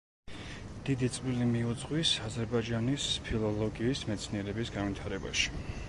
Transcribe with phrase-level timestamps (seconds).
[0.87, 5.59] დიდი წვლილი მიუძღვის აზერბაიჯანის ფილოლოგიის მეცნიერების განვითარებაში.